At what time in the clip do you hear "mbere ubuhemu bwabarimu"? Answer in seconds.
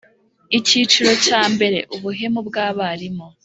1.53-3.27